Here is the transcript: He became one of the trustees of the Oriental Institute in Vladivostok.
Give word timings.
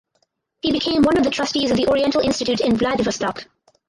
He 0.63 0.71
became 0.71 1.03
one 1.03 1.15
of 1.19 1.23
the 1.23 1.29
trustees 1.29 1.69
of 1.69 1.77
the 1.77 1.87
Oriental 1.87 2.21
Institute 2.21 2.59
in 2.59 2.75
Vladivostok. 2.75 3.45